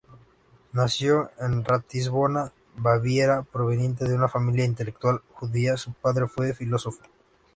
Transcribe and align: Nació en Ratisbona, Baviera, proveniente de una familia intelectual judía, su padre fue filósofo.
Nació 0.73 1.29
en 1.39 1.63
Ratisbona, 1.63 2.51
Baviera, 2.75 3.43
proveniente 3.43 4.05
de 4.05 4.15
una 4.15 4.27
familia 4.27 4.65
intelectual 4.65 5.21
judía, 5.29 5.77
su 5.77 5.93
padre 5.93 6.25
fue 6.27 6.55
filósofo. 6.55 7.01